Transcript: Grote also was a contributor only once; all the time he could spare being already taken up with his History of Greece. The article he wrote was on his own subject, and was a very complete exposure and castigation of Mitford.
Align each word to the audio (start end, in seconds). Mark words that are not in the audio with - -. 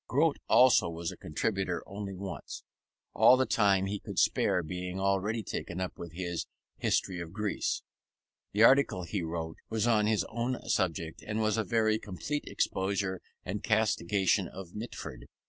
Grote 0.07 0.39
also 0.49 0.89
was 0.89 1.11
a 1.11 1.15
contributor 1.15 1.83
only 1.85 2.15
once; 2.15 2.63
all 3.13 3.37
the 3.37 3.45
time 3.45 3.85
he 3.85 3.99
could 3.99 4.17
spare 4.17 4.63
being 4.63 4.99
already 4.99 5.43
taken 5.43 5.79
up 5.79 5.99
with 5.99 6.13
his 6.13 6.47
History 6.77 7.19
of 7.19 7.31
Greece. 7.33 7.83
The 8.51 8.63
article 8.63 9.03
he 9.03 9.21
wrote 9.21 9.57
was 9.69 9.85
on 9.85 10.07
his 10.07 10.25
own 10.27 10.59
subject, 10.69 11.23
and 11.27 11.39
was 11.39 11.55
a 11.55 11.63
very 11.63 11.99
complete 11.99 12.45
exposure 12.47 13.21
and 13.45 13.61
castigation 13.61 14.47
of 14.47 14.73
Mitford. 14.73 15.27